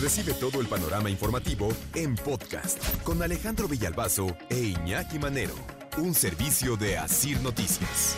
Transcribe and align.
Recibe 0.00 0.32
todo 0.32 0.60
el 0.60 0.68
panorama 0.68 1.10
informativo 1.10 1.70
en 1.96 2.14
podcast 2.14 3.02
con 3.02 3.20
Alejandro 3.20 3.66
Villalbazo 3.66 4.36
e 4.48 4.56
Iñaki 4.56 5.18
Manero, 5.18 5.56
un 5.96 6.14
servicio 6.14 6.76
de 6.76 6.96
Asir 6.96 7.40
Noticias. 7.40 8.16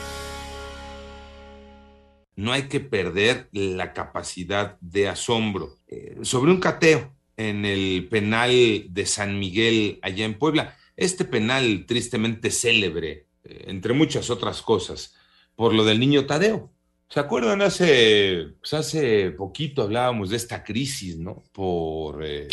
No 2.36 2.52
hay 2.52 2.64
que 2.64 2.80
perder 2.80 3.48
la 3.52 3.94
capacidad 3.94 4.78
de 4.82 5.08
asombro. 5.08 5.78
Eh, 5.88 6.18
sobre 6.20 6.50
un 6.50 6.60
cateo 6.60 7.14
en 7.38 7.64
el 7.64 8.08
penal 8.10 8.84
de 8.90 9.06
San 9.06 9.38
Miguel, 9.38 10.00
allá 10.02 10.26
en 10.26 10.38
Puebla, 10.38 10.76
este 10.98 11.24
penal 11.24 11.86
tristemente 11.86 12.50
célebre, 12.50 13.26
eh, 13.44 13.64
entre 13.68 13.94
muchas 13.94 14.28
otras 14.28 14.60
cosas, 14.60 15.14
por 15.56 15.72
lo 15.72 15.86
del 15.86 15.98
niño 15.98 16.26
Tadeo. 16.26 16.70
¿Se 17.12 17.18
acuerdan? 17.18 17.60
Hace, 17.60 18.54
pues 18.60 18.72
hace 18.72 19.32
poquito 19.32 19.82
hablábamos 19.82 20.30
de 20.30 20.36
esta 20.36 20.62
crisis, 20.62 21.18
¿no? 21.18 21.42
Por 21.52 22.24
eh, 22.24 22.46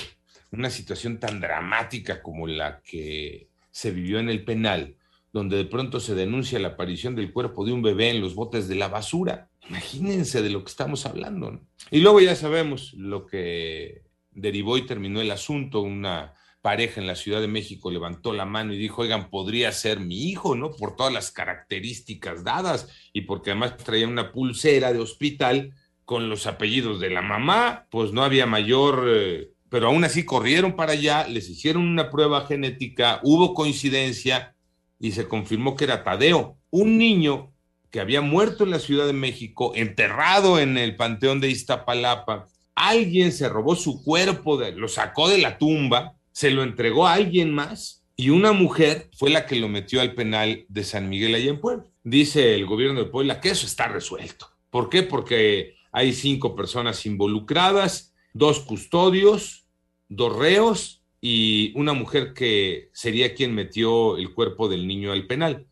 una 0.52 0.72
situación 0.72 1.20
tan 1.20 1.40
dramática 1.40 2.23
como 2.23 2.48
la 2.48 2.82
que 2.82 3.49
se 3.70 3.91
vivió 3.91 4.18
en 4.18 4.30
el 4.30 4.44
penal, 4.44 4.96
donde 5.32 5.58
de 5.58 5.66
pronto 5.66 5.99
se 5.99 6.16
denuncia 6.16 6.58
la 6.58 6.70
aparición 6.70 7.16
del 7.16 7.32
cuerpo 7.32 7.66
de 7.66 7.72
un 7.72 7.84
bebé 7.84 8.09
en 8.09 8.20
los 8.20 8.34
botes 8.34 8.68
de 8.68 8.73
la 8.73 8.88
basura. 8.88 9.48
Imagínense 9.70 10.41
de 10.41 10.49
lo 10.49 10.63
que 10.63 10.71
estamos 10.71 11.05
hablando, 11.05 11.52
¿no? 11.52 11.62
Y 11.91 11.99
luego 11.99 12.20
ya 12.20 12.35
sabemos 12.35 12.94
lo 12.96 13.27
que 13.27 14.02
derivó 14.32 14.76
y 14.80 14.88
terminó 14.88 15.21
el 15.21 15.30
asunto, 15.30 15.82
una 15.82 16.34
pareja 16.67 16.99
en 16.99 17.07
la 17.07 17.16
Ciudad 17.16 17.39
de 17.39 17.48
México 17.48 17.89
levantó 17.89 18.34
la 18.34 18.44
mano 18.44 18.73
y 18.73 18.77
dijo, 18.77 19.03
oigan, 19.03 19.30
podría 19.30 19.71
ser 19.71 20.02
mi 20.02 20.26
hijo, 20.26 20.53
¿no? 20.53 20.71
Por 20.71 20.98
todas 20.98 21.13
las 21.13 21.31
características 21.31 22.43
dadas 22.43 22.90
y 23.13 23.21
porque 23.21 23.52
además 23.52 23.77
traía 23.77 24.05
una 24.05 24.34
pulsera 24.34 24.91
de 24.91 24.99
hospital 24.99 25.73
con 26.03 26.27
los 26.27 26.45
apellidos 26.45 26.99
de 26.99 27.09
la 27.09 27.21
mamá, 27.21 27.88
pues 27.90 28.12
no 28.12 28.21
había 28.21 28.45
mayor, 28.48 29.05
eh, 29.07 29.48
pero 29.70 29.88
aún 29.88 30.03
así 30.03 30.26
corrieron 30.26 30.76
para 30.76 30.91
allá, 30.91 31.26
les 31.30 31.48
hicieron 31.48 31.87
una 31.87 32.09
prueba 32.09 32.46
genética, 32.46 33.21
hubo 33.24 33.54
coincidencia 33.54 34.54
y 34.99 35.13
se 35.13 35.26
confirmó 35.26 35.77
que 35.77 35.85
era 35.85 36.04
Tadeo, 36.04 36.57
un 36.70 36.98
niño 36.98 37.54
que 37.91 38.02
había 38.02 38.20
muerto 38.20 38.65
en 38.65 38.71
la 38.71 38.79
Ciudad 38.79 39.07
de 39.07 39.13
México, 39.13 39.71
enterrado 39.74 40.59
en 40.59 40.77
el 40.77 40.98
Panteón 40.98 41.40
de 41.40 41.49
Iztapalapa. 41.49 42.48
Alguien 42.76 43.31
se 43.31 43.48
robó 43.48 43.77
su 43.77 44.04
cuerpo, 44.04 44.59
lo 44.59 44.90
sacó 44.90 45.29
de 45.29 45.37
la 45.37 45.57
tumba, 45.57 46.16
se 46.38 46.52
lo 46.52 46.62
entregó 46.62 47.07
a 47.07 47.13
alguien 47.13 47.52
más 47.52 48.05
y 48.16 48.30
una 48.30 48.52
mujer 48.52 49.10
fue 49.18 49.32
la 49.32 49.48
que 49.48 49.55
lo 49.55 49.70
metió 49.70 50.02
al 50.02 50.13
penal 50.13 50.68
de 50.70 50.84
San 50.84 51.10
Miguel 51.10 51.34
allá 51.34 51.49
en 51.49 51.60
Puebla. 51.60 51.85
Dice 52.04 52.54
el 52.54 52.68
gobierno 52.68 52.99
de 52.99 53.10
Puebla 53.10 53.41
que 53.41 53.49
eso 53.49 53.66
está 53.66 53.88
resuelto. 53.88 54.48
¿Por 54.70 54.88
qué? 54.88 55.02
Porque 55.02 55.77
hay 55.91 56.13
cinco 56.13 56.55
personas 56.55 57.08
involucradas, 57.08 58.13
dos 58.34 58.60
custodios, 58.60 59.65
dos 60.10 60.35
reos 60.35 61.04
y 61.20 61.74
una 61.76 61.93
mujer 61.93 62.35
que 62.35 62.91
sería 62.93 63.34
quien 63.34 63.55
metió 63.55 64.16
el 64.16 64.31
cuerpo 64.35 64.69
del 64.69 64.88
niño 64.88 65.13
al 65.13 65.25
penal. 65.25 65.66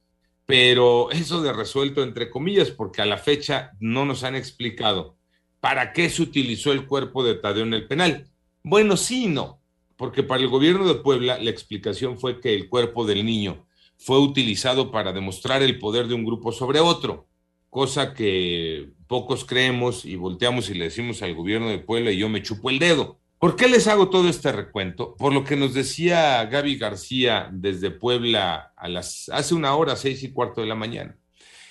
Pero 0.48 1.12
eso 1.12 1.44
de 1.44 1.54
resuelto 1.54 2.02
entre 2.02 2.32
comillas, 2.32 2.72
porque 2.72 3.04
a 3.04 3.06
la 3.06 3.20
fecha 3.20 3.74
no 3.80 4.04
nos 4.04 4.24
han 4.24 4.34
explicado 4.34 5.16
para 5.60 5.94
qué 5.94 6.10
se 6.10 6.24
utilizó 6.24 6.72
el 6.72 6.88
cuerpo 6.88 7.24
de 7.24 7.36
Tadeo 7.36 7.66
en 7.66 7.76
el 7.76 7.88
penal. 7.88 8.32
Bueno, 8.64 8.98
sí 8.98 9.28
no 9.28 9.62
porque 9.98 10.24
para 10.24 10.42
el 10.42 10.50
gobierno 10.50 10.88
de 10.88 10.96
Puebla 10.96 11.38
la 11.40 11.50
explicación 11.50 12.20
fue 12.20 12.40
que 12.40 12.54
el 12.54 12.70
cuerpo 12.70 13.06
del 13.06 13.26
niño 13.26 13.66
fue 13.98 14.20
utilizado 14.20 14.92
para 14.92 15.14
demostrar 15.14 15.64
el 15.64 15.80
poder 15.80 16.08
de 16.08 16.16
un 16.16 16.26
grupo 16.26 16.52
sobre 16.52 16.80
otro, 16.80 17.28
cosa 17.70 18.14
que 18.14 18.90
pocos 19.08 19.46
creemos 19.46 20.06
y 20.06 20.16
volteamos 20.16 20.70
y 20.70 20.74
le 20.74 20.86
decimos 20.86 21.22
al 21.22 21.36
gobierno 21.36 21.70
de 21.70 21.80
Puebla 21.80 22.12
y 22.12 22.18
yo 22.18 22.30
me 22.30 22.42
chupo 22.42 22.70
el 22.70 22.80
dedo. 22.80 23.20
¿Por 23.40 23.56
qué 23.56 23.68
les 23.68 23.88
hago 23.88 24.10
todo 24.10 24.30
este 24.30 24.52
recuento? 24.52 25.16
Por 25.16 25.34
lo 25.34 25.44
que 25.44 25.56
nos 25.56 25.74
decía 25.74 26.44
Gaby 26.46 26.78
García 26.78 27.50
desde 27.52 27.92
Puebla 27.92 28.74
a 28.76 28.88
las, 28.88 29.30
hace 29.30 29.54
una 29.54 29.76
hora, 29.76 29.96
seis 29.96 30.24
y 30.24 30.32
cuarto 30.32 30.62
de 30.62 30.68
la 30.68 30.76
mañana. 30.76 31.18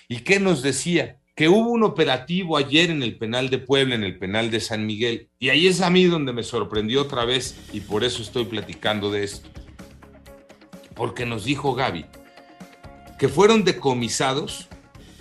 ¿Y 0.08 0.18
qué 0.18 0.38
nos 0.38 0.62
decía? 0.62 1.18
Que 1.34 1.48
hubo 1.48 1.70
un 1.70 1.82
operativo 1.82 2.56
ayer 2.56 2.90
en 2.90 3.02
el 3.02 3.18
penal 3.18 3.50
de 3.50 3.58
Puebla, 3.58 3.96
en 3.96 4.04
el 4.04 4.18
penal 4.18 4.50
de 4.50 4.60
San 4.60 4.86
Miguel, 4.86 5.28
y 5.38 5.48
ahí 5.48 5.66
es 5.66 5.80
a 5.80 5.90
mí 5.90 6.04
donde 6.04 6.32
me 6.32 6.44
sorprendió 6.44 7.02
otra 7.02 7.24
vez 7.24 7.56
y 7.72 7.80
por 7.80 8.04
eso 8.04 8.22
estoy 8.22 8.44
platicando 8.44 9.10
de 9.10 9.24
esto. 9.24 9.48
Porque 10.94 11.26
nos 11.26 11.44
dijo 11.44 11.74
Gaby 11.74 12.06
que 13.18 13.28
fueron 13.28 13.64
decomisados 13.64 14.68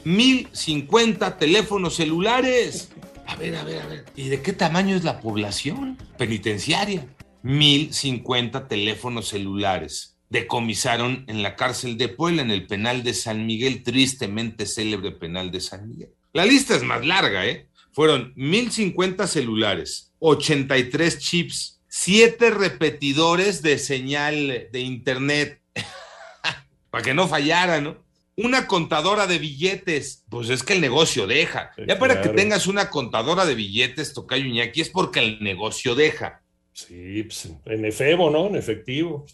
1050 0.04 1.38
teléfonos 1.38 1.96
celulares. 1.96 2.92
A 3.26 3.36
ver, 3.36 3.56
a 3.56 3.64
ver, 3.64 3.82
a 3.82 3.88
ver. 3.88 4.06
¿Y 4.16 4.30
de 4.30 4.42
qué 4.42 4.54
tamaño 4.54 4.96
es 4.96 5.04
la 5.04 5.20
población 5.20 5.98
penitenciaria? 6.18 7.08
1050 7.42 8.68
teléfonos 8.68 9.30
celulares 9.30 10.13
decomisaron 10.34 11.26
en 11.28 11.44
la 11.44 11.56
cárcel 11.56 11.96
de 11.96 12.10
Puebla, 12.10 12.42
en 12.42 12.50
el 12.50 12.66
penal 12.66 13.04
de 13.04 13.14
San 13.14 13.46
Miguel, 13.46 13.84
tristemente 13.84 14.66
célebre 14.66 15.12
penal 15.12 15.52
de 15.52 15.62
San 15.62 15.88
Miguel. 15.88 16.10
La 16.34 16.44
lista 16.44 16.76
es 16.76 16.82
más 16.82 17.06
larga, 17.06 17.46
¿eh? 17.46 17.68
Fueron 17.92 18.34
1050 18.36 19.28
celulares, 19.28 20.12
83 20.18 21.20
chips, 21.20 21.82
7 21.88 22.50
repetidores 22.50 23.62
de 23.62 23.78
señal 23.78 24.70
de 24.72 24.80
internet, 24.80 25.62
para 26.90 27.04
que 27.04 27.14
no 27.14 27.28
fallara, 27.28 27.80
¿no? 27.80 28.04
Una 28.36 28.66
contadora 28.66 29.28
de 29.28 29.38
billetes, 29.38 30.24
pues 30.30 30.50
es 30.50 30.64
que 30.64 30.74
el 30.74 30.82
negocio 30.82 31.28
deja. 31.28 31.70
ya 31.88 32.00
para 32.00 32.24
que 32.24 32.30
tengas 32.30 32.66
una 32.66 32.90
contadora 32.90 33.46
de 33.46 33.54
billetes, 33.54 34.16
Tocayo 34.16 34.46
Iñaki, 34.46 34.82
es 34.82 34.90
porque 34.90 35.20
el 35.20 35.44
negocio 35.44 35.94
deja. 35.94 36.42
Sí, 36.74 37.24
pues 37.24 37.50
en 37.66 37.86
efebo, 37.86 38.30
¿no? 38.30 38.48
En 38.48 38.56
efectivo. 38.56 39.26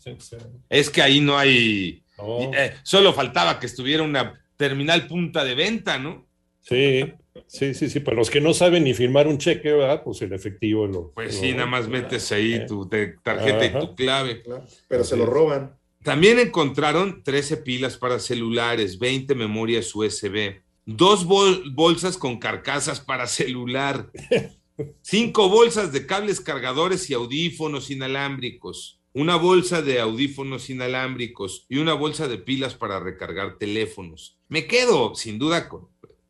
Es 0.70 0.90
que 0.90 1.02
ahí 1.02 1.22
no 1.22 1.38
hay. 1.38 2.04
Eh, 2.54 2.74
solo 2.84 3.14
faltaba 3.14 3.60
que 3.60 3.66
estuviera 3.66 4.04
una 4.04 4.40
terminal 4.58 5.08
punta 5.08 5.46
de 5.46 5.56
venta, 5.56 5.98
¿no? 5.98 6.28
Sí, 6.60 7.06
sí, 7.48 7.74
sí, 7.74 7.90
sí. 7.90 8.02
Para 8.02 8.18
los 8.18 8.30
que 8.30 8.42
no 8.42 8.54
saben 8.54 8.84
ni 8.84 8.94
firmar 8.94 9.28
un 9.28 9.38
cheque, 9.38 9.72
¿verdad? 9.72 10.04
Pues 10.04 10.22
el 10.22 10.34
efectivo 10.34 10.86
lo. 10.86 11.12
Pues 11.14 11.36
sí, 11.36 11.54
nada 11.54 11.66
más 11.66 11.88
metes 11.88 12.32
ahí 12.34 12.56
eh. 12.56 12.66
tu 12.68 12.88
tarjeta 13.24 13.66
y 13.66 13.72
tu 13.72 13.96
clave. 13.96 14.44
Pero 14.90 15.04
se 15.06 15.16
lo 15.16 15.26
roban. 15.26 15.78
También 16.04 16.40
encontraron 16.40 17.24
13 17.24 17.58
pilas 17.58 17.98
para 17.98 18.20
celulares, 18.20 19.00
20 19.00 19.36
memorias 19.36 19.94
USB, 19.94 20.62
dos 20.86 21.26
bolsas 21.26 22.18
con 22.18 22.38
carcasas 22.38 23.00
para 23.00 23.28
celular. 23.28 24.10
Cinco 25.02 25.50
bolsas 25.50 25.92
de 25.92 26.06
cables 26.06 26.42
cargadores 26.42 27.10
y 27.10 27.14
audífonos 27.14 27.90
inalámbricos, 27.90 29.00
una 29.14 29.36
bolsa 29.36 29.82
de 29.82 30.00
audífonos 30.00 30.70
inalámbricos 30.70 31.66
y 31.68 31.78
una 31.78 31.94
bolsa 31.94 32.28
de 32.28 32.38
pilas 32.38 32.76
para 32.76 33.00
recargar 33.00 33.58
teléfonos. 33.58 34.38
Me 34.48 34.68
quedo, 34.68 35.16
sin 35.16 35.40
duda, 35.40 35.68
con... 35.68 35.90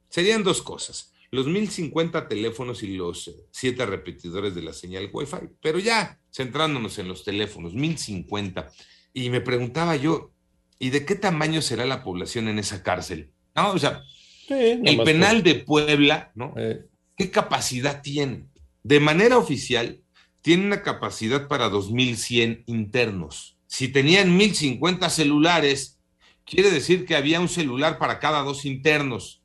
Serían 0.10 0.44
dos 0.44 0.62
cosas, 0.62 1.14
los 1.32 1.46
1050 1.48 2.28
teléfonos 2.28 2.82
y 2.82 2.96
los 2.96 3.28
eh, 3.28 3.36
siete 3.52 3.86
repetidores 3.86 4.56
de 4.56 4.64
la 4.64 4.74
señal 4.74 5.10
Wi-Fi. 5.14 5.50
Pero 5.62 5.78
ya, 5.78 6.20
centrándonos 6.34 6.98
en 6.98 7.08
los 7.08 7.24
teléfonos, 7.24 7.74
1050. 7.74 8.72
Y 9.14 9.30
me 9.30 9.42
preguntaba 9.42 9.96
yo, 9.96 10.32
¿y 10.80 10.90
de 10.90 11.06
qué 11.06 11.16
tamaño 11.16 11.62
será 11.62 11.86
la 11.86 12.04
población 12.04 12.48
en 12.48 12.58
esa 12.58 12.82
cárcel? 12.82 13.32
No, 13.56 13.72
o 13.72 13.78
sea, 13.78 14.04
el 14.50 15.02
penal 15.04 15.44
de 15.44 15.56
Puebla, 15.56 16.32
¿no? 16.34 16.54
Eh, 16.58 16.86
¿Qué 17.20 17.32
capacidad 17.32 18.02
tiene? 18.02 18.46
De 18.82 19.02
manera 19.02 19.38
oficial, 19.38 20.02
tiene 20.42 20.66
una 20.66 20.82
capacidad 20.84 21.50
para 21.50 21.70
2.100 21.70 22.64
internos. 22.66 23.58
Si 23.68 23.90
tenían 23.90 24.40
1.050 24.40 25.10
celulares, 25.10 26.00
quiere 26.46 26.72
decir 26.72 27.06
que 27.06 27.18
había 27.18 27.42
un 27.42 27.50
celular 27.50 28.00
para 28.00 28.20
cada 28.20 28.42
dos 28.44 28.64
internos. 28.64 29.44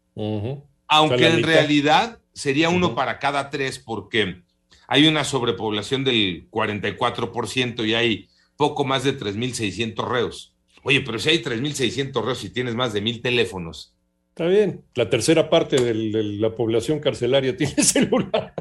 Aunque 0.86 1.26
en 1.26 1.42
realidad 1.42 2.20
sería 2.32 2.68
uno 2.68 2.94
para 2.94 3.18
cada 3.18 3.50
tres, 3.50 3.80
porque 3.80 4.42
hay 4.86 5.08
una 5.08 5.24
sobrepoblación 5.24 6.04
del 6.04 6.48
44% 6.50 7.84
y 7.88 7.94
hay 7.94 8.28
poco 8.56 8.84
más 8.84 9.02
de 9.02 9.18
3.600 9.18 10.08
reos. 10.08 10.54
Oye, 10.84 11.00
pero 11.00 11.18
si 11.18 11.30
hay 11.30 11.42
3.600 11.42 12.24
reos 12.24 12.44
y 12.44 12.50
tienes 12.50 12.76
más 12.76 12.92
de 12.92 13.00
mil 13.00 13.20
teléfonos, 13.20 13.93
Está 14.34 14.48
bien. 14.48 14.82
La 14.96 15.08
tercera 15.08 15.48
parte 15.48 15.76
de 15.76 15.94
la 15.94 16.56
población 16.56 16.98
carcelaria 16.98 17.56
tiene 17.56 17.84
celular. 17.84 18.52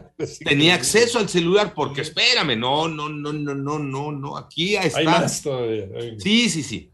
Tenía 0.45 0.75
acceso 0.75 1.17
al 1.17 1.29
celular 1.29 1.73
porque 1.73 2.01
espérame, 2.01 2.55
no, 2.55 2.87
no, 2.87 3.09
no, 3.09 3.33
no, 3.33 3.55
no, 3.55 3.79
no, 3.79 4.11
no, 4.11 4.37
aquí 4.37 4.75
está. 4.75 4.99
Hay 4.99 5.05
más 5.05 5.41
todavía. 5.41 5.87
Sí, 6.19 6.51
sí, 6.51 6.61
sí. 6.61 6.91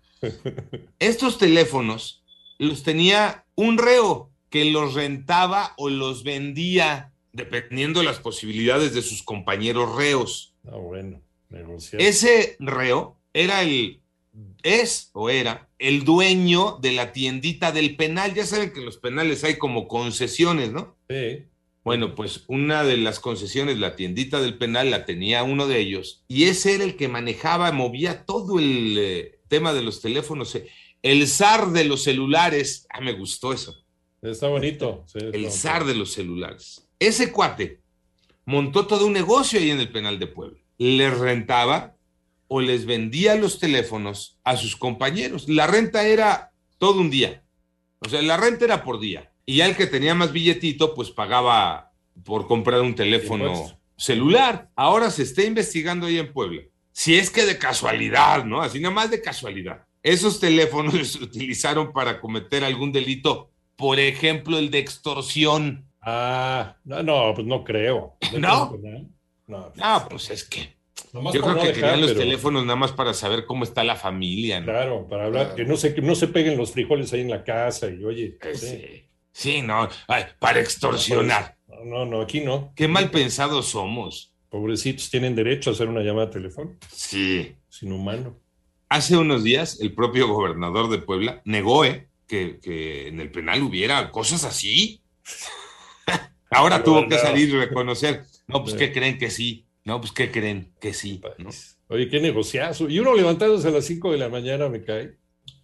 Estos 0.97 1.37
teléfonos 1.37 2.23
los 2.57 2.83
tenía 2.83 3.43
un 3.55 3.77
reo 3.77 4.31
que 4.49 4.63
los 4.63 4.93
rentaba 4.93 5.73
o 5.75 5.89
los 5.89 6.23
vendía 6.23 7.11
dependiendo 7.33 7.99
de 7.99 8.05
las 8.05 8.19
posibilidades 8.19 8.93
de 8.93 9.01
sus 9.01 9.23
compañeros 9.23 9.93
reos. 9.97 10.53
Ah, 10.65 10.77
bueno, 10.77 11.21
negociar. 11.49 12.01
Ese 12.01 12.55
reo 12.59 13.17
era 13.33 13.61
el 13.61 13.99
es 14.63 15.09
o 15.13 15.29
era 15.29 15.69
el 15.79 16.03
dueño 16.03 16.77
de 16.81 16.91
la 16.91 17.11
tiendita 17.13 17.71
del 17.71 17.95
penal. 17.95 18.33
Ya 18.33 18.45
saben 18.45 18.71
que 18.71 18.79
en 18.79 18.85
los 18.85 18.97
penales 18.97 19.43
hay 19.43 19.57
como 19.57 19.87
concesiones, 19.87 20.71
¿no? 20.71 20.97
Sí. 21.09 21.45
Bueno, 21.83 22.13
pues 22.13 22.43
una 22.47 22.83
de 22.83 22.97
las 22.97 23.19
concesiones, 23.19 23.79
la 23.79 23.95
tiendita 23.95 24.41
del 24.41 24.57
penal, 24.57 24.91
la 24.91 25.05
tenía 25.05 25.43
uno 25.43 25.65
de 25.65 25.79
ellos, 25.79 26.23
y 26.27 26.43
ese 26.43 26.75
era 26.75 26.83
el 26.83 26.95
que 26.95 27.07
manejaba, 27.07 27.71
movía 27.71 28.25
todo 28.25 28.59
el 28.59 28.95
eh, 28.99 29.39
tema 29.47 29.73
de 29.73 29.81
los 29.81 30.01
teléfonos, 30.01 30.53
eh, 30.55 30.67
el 31.01 31.27
zar 31.27 31.71
de 31.71 31.85
los 31.85 32.03
celulares. 32.03 32.85
Ah, 32.89 33.01
me 33.01 33.13
gustó 33.13 33.53
eso. 33.53 33.75
Está 34.21 34.49
bonito. 34.49 35.05
Sí, 35.07 35.19
el 35.31 35.49
zar 35.49 35.85
de 35.85 35.95
los 35.95 36.11
celulares. 36.11 36.87
Ese 36.99 37.31
cuate 37.31 37.79
montó 38.45 38.85
todo 38.85 39.05
un 39.05 39.13
negocio 39.13 39.59
ahí 39.59 39.71
en 39.71 39.79
el 39.79 39.91
penal 39.91 40.19
de 40.19 40.27
Puebla. 40.27 40.59
Les 40.77 41.17
rentaba 41.17 41.95
o 42.49 42.59
les 42.61 42.85
vendía 42.85 43.35
los 43.35 43.59
teléfonos 43.59 44.37
a 44.43 44.57
sus 44.57 44.75
compañeros. 44.75 45.47
La 45.47 45.67
renta 45.67 46.05
era 46.05 46.51
todo 46.79 46.99
un 46.99 47.09
día. 47.09 47.43
O 47.99 48.09
sea, 48.09 48.21
la 48.21 48.37
renta 48.37 48.65
era 48.65 48.83
por 48.83 48.99
día. 48.99 49.31
Y 49.45 49.57
ya 49.57 49.67
el 49.67 49.75
que 49.75 49.87
tenía 49.87 50.15
más 50.15 50.31
billetito, 50.33 50.93
pues 50.95 51.11
pagaba 51.11 51.91
por 52.25 52.47
comprar 52.47 52.81
un 52.81 52.95
teléfono 52.95 53.79
celular. 53.95 54.69
Ahora 54.75 55.11
se 55.11 55.23
está 55.23 55.43
investigando 55.43 56.07
ahí 56.07 56.17
en 56.17 56.33
Puebla. 56.33 56.63
Si 56.91 57.15
es 57.15 57.29
que 57.29 57.45
de 57.45 57.59
casualidad, 57.59 58.43
¿no? 58.45 58.61
Así 58.61 58.79
nada 58.79 58.95
más 58.95 59.11
de 59.11 59.21
casualidad. 59.21 59.85
Esos 60.01 60.39
teléfonos 60.39 61.07
se 61.11 61.23
utilizaron 61.23 61.93
para 61.93 62.19
cometer 62.19 62.63
algún 62.63 62.91
delito. 62.91 63.51
Por 63.75 63.99
ejemplo, 63.99 64.57
el 64.57 64.71
de 64.71 64.79
extorsión. 64.79 65.85
Ah, 66.01 66.77
no, 66.83 67.03
no, 67.03 67.33
pues 67.35 67.45
no 67.45 67.63
creo. 67.63 68.17
¿No? 68.39 68.75
No, 69.47 69.71
Ah, 69.79 70.07
pues 70.09 70.29
es 70.31 70.43
que 70.43 70.78
nomás 71.13 71.33
yo 71.33 71.41
creo 71.41 71.53
no 71.55 71.61
que 71.61 71.67
dejar, 71.67 71.81
querían 71.81 72.01
los 72.01 72.11
pero- 72.11 72.19
teléfonos 72.21 72.63
nada 72.65 72.75
más 72.75 72.91
para 72.91 73.13
saber 73.13 73.45
cómo 73.45 73.63
está 73.63 73.83
la 73.83 73.95
familia, 73.95 74.59
¿no? 74.59 74.65
Claro, 74.67 75.07
para 75.07 75.25
hablar, 75.25 75.43
Claro. 75.47 75.55
que 75.55 75.65
no 75.65 75.77
se, 75.77 75.93
que 75.93 76.01
no 76.01 76.15
se 76.15 76.27
peguen 76.27 76.57
los 76.57 76.71
frijoles 76.71 77.11
ahí 77.13 77.21
en 77.21 77.29
la 77.29 77.43
casa 77.43 77.87
y 77.89 78.03
oye. 78.03 78.37
Eh, 78.41 78.55
sí. 78.55 79.05
Sí, 79.31 79.61
no, 79.61 79.87
ay, 80.07 80.23
para 80.39 80.59
extorsionar. 80.59 81.55
No, 81.85 82.05
no, 82.05 82.21
aquí 82.21 82.41
no. 82.41 82.73
Qué 82.75 82.87
mal 82.87 83.09
pensados 83.09 83.67
somos. 83.67 84.33
Pobrecitos 84.49 85.09
tienen 85.09 85.35
derecho 85.35 85.69
a 85.69 85.73
hacer 85.73 85.87
una 85.87 86.01
llamada 86.01 86.29
telefónica. 86.29 86.87
Sí. 86.91 87.55
Es 87.69 87.83
inhumano. 87.83 88.37
Hace 88.89 89.15
unos 89.15 89.43
días 89.43 89.79
el 89.79 89.93
propio 89.93 90.27
gobernador 90.27 90.89
de 90.89 90.97
Puebla 90.97 91.41
negó 91.45 91.85
eh, 91.85 92.09
que, 92.27 92.59
que 92.59 93.07
en 93.07 93.19
el 93.21 93.31
penal 93.31 93.61
hubiera 93.61 94.09
cosas 94.11 94.43
así. 94.43 95.01
Ahora 96.51 96.83
tuvo 96.83 97.07
que 97.07 97.17
salir 97.19 97.49
y 97.49 97.51
reconocer. 97.57 98.23
No, 98.47 98.63
pues 98.63 98.75
que 98.75 98.91
creen 98.91 99.17
que 99.19 99.29
sí. 99.29 99.65
No, 99.89 99.99
pues 99.99 100.11
que 100.11 100.29
creen 100.29 100.71
que 100.79 100.93
sí. 100.93 101.19
¿no? 101.39 101.45
País. 101.45 101.79
Oye, 101.87 102.07
qué 102.07 102.19
negociazo. 102.19 102.87
Y 102.87 102.99
uno 102.99 103.15
levantándose 103.15 103.67
a 103.67 103.71
las 103.71 103.85
5 103.85 104.11
de 104.11 104.19
la 104.19 104.29
mañana 104.29 104.69
me 104.69 104.83
cae. 104.83 105.17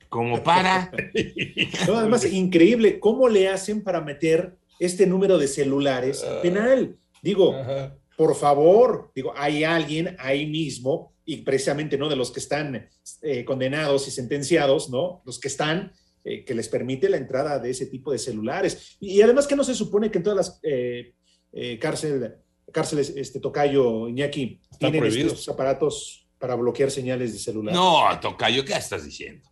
Como 0.10 0.42
para. 0.44 0.92
No, 1.88 1.98
además, 1.98 2.25
increíble 2.25 3.00
cómo 3.00 3.30
le 3.30 3.50
hacen 3.50 3.83
para 3.83 4.01
meter 4.01 4.57
este 4.80 5.06
número 5.06 5.38
de 5.38 5.48
celulares 5.48 6.24
al 6.24 6.42
penal. 6.42 6.98
Digo, 7.22 7.54
Ajá. 7.56 7.95
por 8.18 8.36
favor, 8.36 9.12
digo, 9.13 9.31
hay 9.36 9.63
alguien 9.63 10.16
ahí 10.18 10.48
mismo, 10.48 11.13
y 11.24 11.38
precisamente 11.38 11.95
no 11.98 12.10
de 12.10 12.16
los 12.16 12.31
que 12.31 12.39
están 12.39 12.89
eh, 13.21 13.45
condenados 13.45 14.07
y 14.07 14.12
sentenciados, 14.12 14.89
¿no? 14.89 15.21
Los 15.25 15.39
que 15.39 15.50
están, 15.50 15.92
eh, 16.24 16.44
que 16.44 16.56
les 16.56 16.68
permite 16.68 17.10
la 17.10 17.18
entrada 17.18 17.60
de 17.60 17.69
ese 17.69 17.86
tipo 17.86 18.12
de 18.12 18.18
celulares. 18.18 18.98
Y, 19.00 19.21
además 19.21 19.45
que 19.45 19.56
no 19.56 19.63
se 19.63 19.75
supone 19.75 20.10
que 20.10 20.18
en 20.18 20.24
todas 20.24 20.38
las 20.38 20.60
eh, 20.63 21.13
eh, 21.54 21.78
cárcel- 21.80 22.36
cárceles, 22.71 23.09
este 23.15 23.39
tocayo 23.39 24.07
Iñaki, 24.09 24.59
Están 24.71 24.91
tienen 24.91 25.12
estos 25.12 25.47
aparatos 25.50 26.27
para 26.38 26.56
bloquear 26.56 26.91
señales 26.91 27.33
de 27.33 27.39
celular. 27.39 27.73
No, 27.73 28.07
Tocayo, 28.19 28.63
¿qué 28.65 28.73
estás 28.73 29.06
diciendo? 29.06 29.50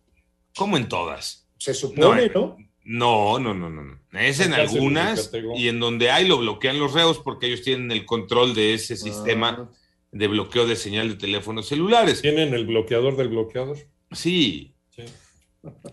¿Cómo 0.56 0.76
en 0.76 0.88
todas? 0.88 1.48
Se 1.58 1.74
supone, 1.74 2.30
No, 2.34 2.56
¿no? 2.84 3.38
No, 3.38 3.54
no, 3.54 3.70
no. 3.70 4.00
Es 4.12 4.40
en 4.40 4.52
algunas 4.52 5.30
y 5.56 5.68
en 5.68 5.80
donde 5.80 6.10
hay 6.10 6.28
lo 6.28 6.38
bloquean 6.38 6.78
los 6.78 6.92
reos 6.92 7.18
porque 7.18 7.46
ellos 7.46 7.62
tienen 7.62 7.90
el 7.90 8.04
control 8.04 8.54
de 8.54 8.74
ese 8.74 8.96
sistema 8.96 9.68
Ah. 9.72 9.76
de 10.12 10.28
bloqueo 10.28 10.66
de 10.66 10.76
señal 10.76 11.08
de 11.08 11.14
teléfonos 11.16 11.66
celulares. 11.66 12.20
Tienen 12.20 12.52
el 12.54 12.66
bloqueador 12.66 13.16
del 13.16 13.28
bloqueador. 13.30 13.78
Sí, 14.12 14.74
Sí. 14.90 15.02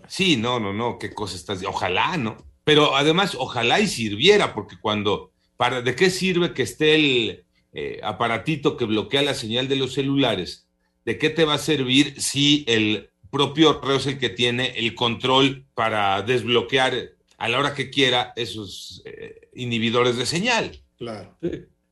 sí, 0.06 0.36
no, 0.36 0.60
no, 0.60 0.72
no, 0.72 0.98
qué 0.98 1.12
cosa 1.14 1.34
estás. 1.34 1.64
Ojalá, 1.64 2.16
¿no? 2.18 2.36
Pero 2.62 2.94
además, 2.94 3.34
ojalá 3.36 3.80
y 3.80 3.88
sirviera, 3.88 4.54
porque 4.54 4.76
cuando, 4.80 5.31
para, 5.62 5.80
¿de 5.80 5.94
qué 5.94 6.10
sirve 6.10 6.54
que 6.54 6.64
esté 6.64 6.96
el 6.96 7.44
eh, 7.72 8.00
aparatito 8.02 8.76
que 8.76 8.84
bloquea 8.84 9.22
la 9.22 9.32
señal 9.32 9.68
de 9.68 9.76
los 9.76 9.92
celulares? 9.92 10.66
¿De 11.04 11.18
qué 11.18 11.30
te 11.30 11.44
va 11.44 11.54
a 11.54 11.58
servir 11.58 12.20
si 12.20 12.64
el 12.66 13.10
propio 13.30 13.80
reo 13.80 13.98
es 13.98 14.08
el 14.08 14.18
que 14.18 14.28
tiene 14.28 14.72
el 14.74 14.96
control 14.96 15.64
para 15.74 16.20
desbloquear 16.22 17.10
a 17.38 17.48
la 17.48 17.60
hora 17.60 17.74
que 17.74 17.90
quiera 17.90 18.32
esos 18.34 19.04
eh, 19.04 19.50
inhibidores 19.54 20.16
de 20.16 20.26
señal? 20.26 20.80
Claro. 20.98 21.38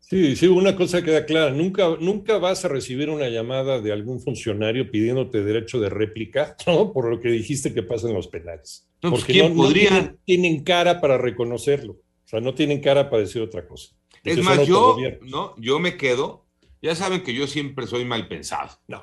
Sí. 0.01 0.35
Sí, 0.35 0.49
una 0.49 0.75
cosa 0.75 1.05
queda 1.05 1.25
clara, 1.25 1.53
nunca, 1.53 1.97
nunca 2.01 2.39
vas 2.39 2.65
a 2.65 2.69
recibir 2.69 3.09
una 3.09 3.29
llamada 3.29 3.81
de 3.81 3.93
algún 3.93 4.21
funcionario 4.21 4.91
pidiéndote 4.91 5.45
derecho 5.45 5.79
de 5.79 5.91
réplica, 5.91 6.57
¿no? 6.67 6.93
Por 6.93 7.09
lo 7.09 7.21
que 7.21 7.29
dijiste 7.29 7.73
que 7.73 7.85
pasa 7.85 8.09
en 8.09 8.15
los 8.15 8.27
penales. 8.27 8.89
No, 9.01 9.11
pues, 9.11 9.21
Porque 9.21 9.35
¿quién 9.35 9.51
no, 9.51 9.55
no 9.55 9.63
podría? 9.63 9.91
tienen, 9.91 10.19
tienen 10.25 10.65
cara 10.65 11.01
para 11.01 11.19
reconocerlo. 11.19 11.99
O 12.31 12.35
sea, 12.35 12.41
no 12.41 12.55
tienen 12.55 12.81
cara 12.81 13.11
para 13.11 13.23
decir 13.23 13.43
otra 13.43 13.67
cosa. 13.67 13.89
De 14.23 14.31
Es 14.31 14.39
más, 14.39 14.65
yo. 14.65 14.97
¿no? 15.23 15.53
Yo 15.59 15.81
me 15.81 15.97
quedo, 15.97 16.47
ya 16.81 16.95
saben 16.95 17.25
que 17.25 17.35
yo 17.35 17.49
siempre 17.49 17.89
soy 17.89 18.05
mal 18.05 18.29
pensado. 18.29 18.79
No. 18.87 19.03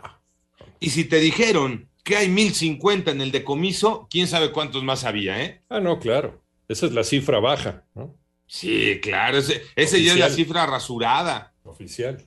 Y 0.80 0.92
si 0.92 1.04
te 1.04 1.18
dijeron 1.20 1.90
que 2.06 2.16
hay 2.16 2.30
1050 2.30 3.12
en 3.12 3.20
el 3.20 3.32
decomiso, 3.32 4.08
quién 4.10 4.28
sabe 4.28 4.54
cuántos 4.54 4.82
más 4.86 5.04
había, 5.04 5.44
¿eh? 5.44 5.62
Ah, 5.68 5.82
no, 5.82 6.00
claro. 6.00 6.42
Esa 6.70 6.86
es 6.86 6.94
la 6.94 7.04
cifra 7.04 7.42
baja, 7.42 7.84
¿no? 7.96 8.16
Sí, 8.46 9.00
claro, 9.02 9.40
ese, 9.40 9.62
ese 9.76 10.02
ya 10.02 10.14
es 10.14 10.20
la 10.20 10.30
cifra 10.30 10.66
rasurada, 10.66 11.54
Oficial. 11.64 12.26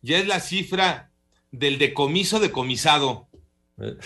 ya 0.00 0.16
es 0.18 0.26
la 0.26 0.40
cifra 0.40 1.12
del 1.50 1.76
decomiso 1.76 2.40
decomisado. 2.40 3.28
Eh, 3.78 3.96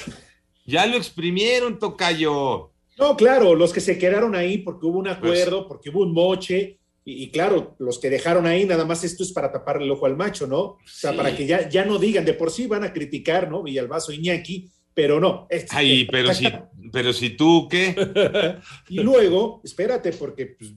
Ya 0.65 0.87
lo 0.87 0.97
exprimieron, 0.97 1.79
Tocayo. 1.79 2.73
No, 2.99 3.17
claro, 3.17 3.55
los 3.55 3.73
que 3.73 3.81
se 3.81 3.99
quedaron 3.99 4.35
ahí 4.35 4.59
porque 4.59 4.87
hubo 4.87 4.99
un 4.99 5.05
Pues 5.05 5.17
acuerdo, 5.17 5.69
porque 5.69 5.91
hubo 5.91 6.01
un 6.03 6.13
moche, 6.15 6.79
y, 7.05 7.25
y 7.25 7.31
claro, 7.31 7.77
los 7.79 7.99
que 7.99 8.11
dejaron 8.11 8.47
ahí, 8.47 8.65
nada 8.65 8.85
más 8.85 9.05
esto 9.05 9.23
es 9.23 9.33
para 9.33 9.53
tapar 9.53 9.81
el 9.83 9.91
ojo 9.91 10.07
al 10.07 10.17
macho, 10.17 10.47
¿no? 10.47 10.59
O 10.61 10.79
sea, 10.85 11.11
Sí. 11.13 11.17
para 11.17 11.37
que 11.37 11.47
ya, 11.47 11.69
ya 11.69 11.85
no 11.85 11.99
digan, 11.99 12.25
de 12.25 12.35
por 12.35 12.51
sí 12.51 12.67
van 12.67 12.85
a 12.85 12.93
criticar, 12.93 13.51
¿no? 13.51 13.63
Villalbazo 13.63 14.13
Iñaki, 14.13 14.71
pero 14.95 15.21
no. 15.21 15.47
es- 15.51 15.67
Ay, 15.71 16.07
pero 16.11 16.29
si, 16.35 16.49
pero 16.91 17.13
si 17.13 17.31
tú, 17.31 17.69
¿qué? 17.71 17.95
Y 18.89 19.01
luego, 19.01 19.61
espérate, 19.63 20.13
porque 20.15 20.47
pues, 20.59 20.73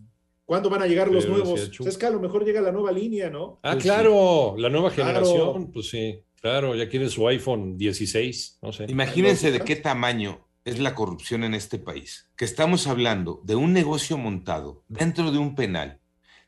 ¿cuándo 0.45 0.69
van 0.69 0.81
a 0.83 0.87
llegar 0.87 1.09
los 1.09 1.23
Pero 1.25 1.37
nuevos? 1.37 1.71
Pues 1.77 1.87
es 1.89 1.97
que 1.97 2.05
a 2.05 2.09
lo 2.11 2.19
mejor 2.19 2.43
llega 2.45 2.59
la 2.61 2.71
nueva 2.73 2.91
línea, 2.91 3.29
¿no? 3.29 3.59
Ah, 3.63 3.71
Pues 3.73 3.85
claro, 3.85 4.55
la 4.57 4.69
nueva 4.69 4.91
Claro. 4.91 5.09
generación, 5.09 5.71
pues 5.71 5.87
sí, 5.89 6.19
claro, 6.41 6.75
ya 6.75 6.89
quiere 6.89 7.07
su 7.09 7.25
iPhone 7.29 7.77
16, 7.77 8.59
no 8.61 8.73
sé. 8.73 8.85
Imagínense 8.89 9.51
de 9.51 9.61
qué 9.61 9.77
tamaño 9.77 10.45
es 10.65 10.79
la 10.79 10.95
corrupción 10.95 11.43
en 11.43 11.53
este 11.53 11.79
país, 11.79 12.29
que 12.35 12.45
estamos 12.45 12.87
hablando 12.87 13.41
de 13.43 13.55
un 13.55 13.73
negocio 13.73 14.17
montado 14.17 14.83
dentro 14.87 15.31
de 15.31 15.37
un 15.37 15.55
penal 15.55 15.99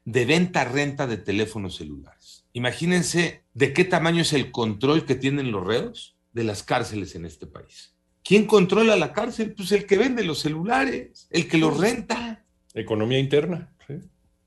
de 0.06 0.26
venta-renta 0.26 1.08
de 1.08 1.18
teléfonos 1.18 1.76
celulares. 1.76 2.46
Imagínense 2.54 3.44
de 3.54 3.74
qué 3.74 3.86
tamaño 3.86 4.22
es 4.22 4.34
el 4.34 4.52
control 4.52 5.06
que 5.06 5.16
tienen 5.16 5.52
los 5.52 5.66
reos 5.66 6.16
de 6.34 6.44
las 6.44 6.64
cárceles 6.64 7.16
en 7.16 7.26
este 7.26 7.48
país. 7.48 7.96
¿Quién 8.24 8.46
controla 8.46 8.96
la 8.96 9.14
cárcel? 9.14 9.54
Pues 9.54 9.72
el 9.72 9.86
que 9.86 9.98
vende 9.98 10.24
los 10.24 10.40
celulares, 10.40 11.28
el 11.30 11.48
que 11.48 11.58
los 11.58 11.78
renta. 11.78 12.46
Economía 12.74 13.20
interna, 13.20 13.74
sí. 13.88 13.96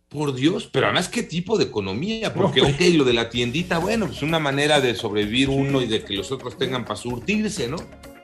Por 0.08 0.34
Dios, 0.34 0.68
pero 0.72 0.86
además, 0.86 1.08
¿qué 1.08 1.24
tipo 1.24 1.58
de 1.58 1.64
economía? 1.64 2.32
Porque, 2.32 2.60
No. 2.60 2.68
ok, 2.68 2.80
lo 2.94 3.04
de 3.04 3.12
la 3.14 3.30
tiendita, 3.30 3.78
bueno, 3.78 4.06
pues 4.06 4.22
una 4.22 4.38
manera 4.38 4.80
de 4.80 4.94
sobrevivir 4.94 5.48
uno 5.48 5.82
y 5.82 5.86
de 5.88 6.04
que 6.04 6.14
los 6.14 6.30
otros 6.30 6.56
tengan 6.56 6.84
para 6.84 6.96
surtirse, 6.96 7.68
¿no? 7.68 7.76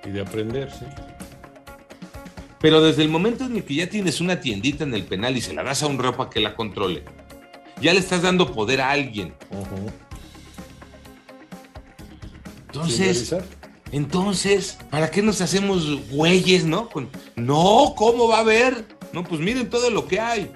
Y 0.05 0.11
de 0.11 0.21
aprender, 0.21 0.71
sí. 0.71 0.85
Pero 2.61 2.83
desde 2.83 3.03
el 3.03 3.09
momento 3.09 3.45
en 3.45 3.57
el 3.57 3.65
que 3.65 3.75
ya 3.75 3.89
tienes 3.89 4.21
una 4.21 4.41
tiendita 4.41 4.85
en 4.85 4.95
el 4.95 5.05
penal 5.05 5.37
y 5.37 5.41
se 5.41 5.55
la 5.55 5.63
das 5.63 5.83
a 5.83 5.87
un 5.87 5.99
reo 5.99 6.17
para 6.17 6.29
que 6.31 6.41
la 6.41 6.55
controle, 6.55 7.05
ya 7.81 7.93
le 7.95 8.01
estás 8.01 8.23
dando 8.23 8.53
poder 8.53 8.81
a 8.83 8.91
alguien. 8.91 9.33
Entonces, 12.67 13.35
entonces, 13.93 14.79
¿para 14.91 15.11
qué 15.11 15.23
nos 15.23 15.41
hacemos 15.41 16.09
güeyes, 16.11 16.65
no? 16.65 16.89
Con- 16.89 17.09
no, 17.35 17.95
¿cómo 17.97 18.29
va 18.29 18.37
a 18.39 18.41
haber? 18.41 18.87
No, 19.13 19.25
pues 19.25 19.41
miren 19.41 19.69
todo 19.69 19.91
lo 19.91 20.07
que 20.07 20.21
hay. 20.21 20.53